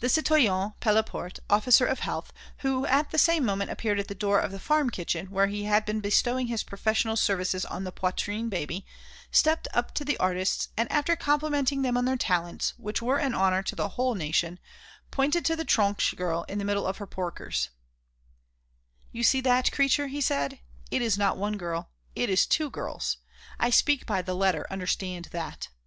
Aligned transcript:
The 0.00 0.10
citoyen 0.10 0.74
Pelleport, 0.80 1.38
officer 1.48 1.86
of 1.86 2.00
health, 2.00 2.30
who 2.58 2.84
at 2.84 3.10
the 3.10 3.16
same 3.16 3.42
moment 3.42 3.70
appeared 3.70 3.98
at 3.98 4.06
the 4.08 4.14
door 4.14 4.38
of 4.38 4.52
the 4.52 4.58
farm 4.60 4.90
kitchen 4.90 5.28
where 5.30 5.46
he 5.46 5.64
had 5.64 5.86
been 5.86 6.00
bestowing 6.00 6.48
his 6.48 6.62
professional 6.62 7.16
services 7.16 7.64
on 7.64 7.82
the 7.84 7.90
Poitrine 7.90 8.50
baby, 8.50 8.84
stepped 9.30 9.66
up 9.72 9.94
to 9.94 10.04
the 10.04 10.18
artists 10.18 10.68
and 10.76 10.92
after 10.92 11.16
complimenting 11.16 11.80
them 11.80 11.96
on 11.96 12.04
their 12.04 12.18
talents, 12.18 12.74
which 12.76 13.00
were 13.00 13.16
an 13.16 13.34
honour 13.34 13.62
to 13.62 13.74
the 13.74 13.88
whole 13.88 14.14
nation, 14.14 14.58
pointed 15.10 15.42
to 15.46 15.56
the 15.56 15.64
Tronche 15.64 16.14
girl 16.16 16.44
in 16.50 16.58
the 16.58 16.66
middle 16.66 16.86
of 16.86 16.98
her 16.98 17.06
porkers: 17.06 17.70
"You 19.10 19.22
see 19.24 19.40
that 19.40 19.72
creature," 19.72 20.08
he 20.08 20.20
said, 20.20 20.58
"it 20.90 21.00
is 21.00 21.16
not 21.16 21.38
one 21.38 21.56
girl, 21.56 21.88
it 22.14 22.28
is 22.28 22.44
two 22.44 22.68
girls. 22.68 23.16
I 23.58 23.70
speak 23.70 24.04
by 24.04 24.20
the 24.20 24.34
letter, 24.34 24.66
understand 24.70 25.28
that. 25.32 25.68